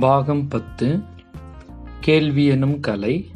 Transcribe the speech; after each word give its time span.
பாகம் 0.00 0.48
பத்து 0.48 1.00
கேள்வி 2.00 2.44
எனும் 2.44 2.80
கலை. 2.80 3.30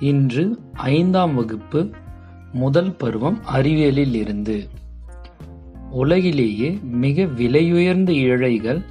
இன்று 0.00 0.58
ஐந்தாம் 0.72 1.34
வகுப்பு 1.34 1.90
முதல் 2.52 2.96
பருவம் 2.96 3.40
அறிவியலில் 3.44 4.14
இருந்து 4.14 4.68
உலகிலேயே 5.90 6.78
மிக 6.82 7.22
விலையுயர்ந்த 7.22 8.08
இழைகள் 8.08 8.84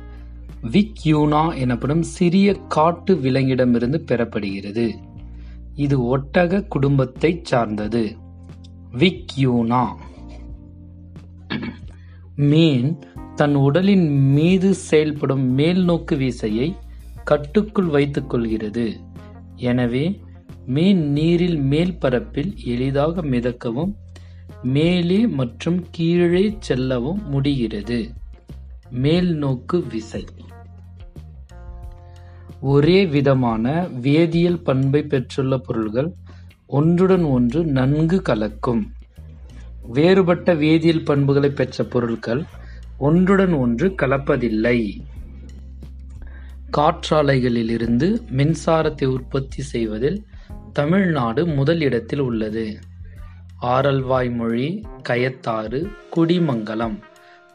விக் 0.71 1.01
யூனா 1.03 1.57
எனப்படும் 1.57 2.01
சிறிய 2.01 2.53
காட்டு 2.53 3.15
விலங்கிடமிருந்து 3.15 4.03
பெறப்படுகிறது. 4.05 4.93
இது 5.75 6.17
ஒட்டக 6.17 6.67
குடும்பத்தைச் 6.67 7.45
சார்ந்தது. 7.45 8.17
விக்யூனா 8.97 9.85
மீன் 12.35 12.99
தன் 13.35 13.55
உடலின் 13.55 14.31
மீது 14.33 14.73
செயல்படும் 14.73 15.57
மேல்நோக்கு 15.57 16.17
விசையை 16.17 16.75
கட்டுக்குள் 17.29 17.85
வைத்துக் 17.85 18.29
கொள்கிறது 18.29 18.99
எனவே 19.55 20.21
மீன் 20.65 21.11
நீரில் 21.11 21.57
மேல் 21.57 21.97
பரப்பில் 21.97 22.53
எளிதாக 22.65 23.21
மிதக்கவும் 23.21 23.93
மேலே 24.63 25.27
மற்றும் 25.27 25.85
கீழே 25.91 26.55
செல்லவும் 26.59 27.29
முடிகிறது. 27.29 28.09
மேல்நோக்கு 28.91 29.87
விசை. 29.91 30.25
ஒரே 32.61 33.05
விதமான 33.05 33.87
வேதியியல் 34.01 34.63
பண்பை 34.63 35.03
பெற்றுள்ள 35.03 35.57
பொருள்கள் 35.57 36.13
ஒன்றுடன் 36.67 37.23
ஒன்று 37.23 37.65
நன்கு 37.65 38.21
கலக்கும். 38.21 38.91
வேறுபட்ட 39.87 40.55
வேதியியல் 40.55 41.05
பண்புகளை 41.05 41.49
பெற்ற 41.49 41.83
பொருட்கள் 41.83 42.43
ஒன்றுடன் 42.97 43.53
ஒன்று 43.53 43.95
கலப்பதில்லை. 44.01 44.99
காற்றாலைகளிலிருந்து 46.71 48.21
மின்சாரத்தை 48.37 49.05
உற்பத்தி 49.05 49.61
செய்வதில் 49.61 50.25
தமிழ்நாடு 50.73 51.47
முதல் 51.47 51.81
இடத்தில் 51.81 52.19
உள்ளது. 52.19 52.79
ஆரல்வாய்மொழி 53.61 54.83
கயத்தாறு 55.09 55.91
குடிமங்கலம் 56.15 56.99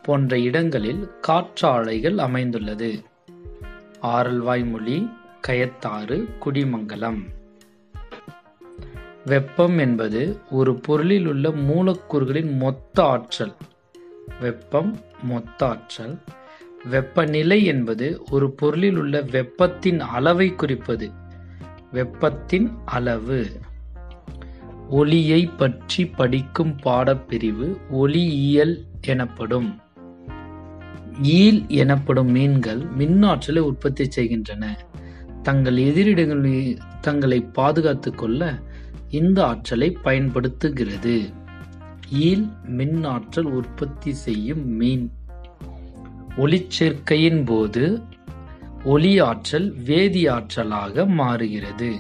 போன்ற 0.03 0.39
இடங்களில் 0.39 1.11
காற்றாலைகள் 1.29 2.17
அமைந்துள்ளது. 2.17 3.03
ஆரல்வாய்மொழி 4.03 5.11
கயத்தாறு 5.49 6.39
குடிமங்கலம். 6.39 7.25
வெப்பம் 9.27 9.79
என்பது 9.79 10.39
ஒரு 10.51 10.75
பொருளில் 10.75 11.27
உள்ள 11.27 11.51
மூலக்கூறுகளின் 11.51 12.57
மொத்த 12.57 13.03
ஆற்றல். 13.05 13.55
வெப்பம் 14.41 15.01
மொத்த 15.23 15.69
ஆற்றல். 15.69 16.19
வெப்பநிலை 16.85 17.65
என்பது 17.65 18.23
ஒரு 18.31 18.51
பொருளில் 18.51 18.97
உள்ள 18.97 19.23
வெப்பத்தின் 19.23 20.01
அளவை 20.01 20.55
குறிப்பது. 20.55 21.11
வெப்பத்தின் 21.93 22.71
அளவு. 22.85 23.61
ஒளியை 24.89 25.47
பற்றி 25.47 26.07
படிக்கும் 26.07 26.77
பாடப்பிரிவு 26.85 27.77
ஒளியியல் 27.91 28.85
எனப்படும். 29.01 29.81
ஈல் 31.23 31.65
எனப்படும் 31.69 32.31
மீன்கள் 32.31 32.81
மின்னாற்றலை 32.99 33.59
உற்பத்தி 33.59 34.11
செய்கின்றன. 34.11 34.85
தங்கள் 35.43 35.77
எதிரிடங்களில் 35.77 36.79
தங்களை 37.01 37.41
பாதுகாத்து 37.41 38.15
கொள்ள 38.15 38.63
இந்த 39.11 39.47
ஆற்றலை 39.47 39.91
பயன்படுத்துகிறது. 39.91 41.31
ஈல் 42.11 42.49
மின் 42.67 43.05
ஆற்றல் 43.05 43.45
உற்பத்தி 43.45 44.13
செய்யும் 44.13 44.69
மீன். 44.69 45.13
ஒளிச்சேர்க்கையின் 46.37 47.45
போது 47.45 48.03
ஒளியாற்றல் 48.85 49.69
வேதியாற்றலாக 49.87 51.07
மாறுகிறது. 51.07 51.97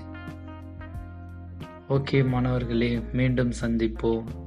ஓகே 1.89 2.27
மாணவர்களே 2.27 3.01
மீண்டும் 3.13 3.53
சந்திப்போம். 3.61 4.42